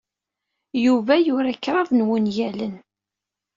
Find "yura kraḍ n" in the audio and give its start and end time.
1.25-2.05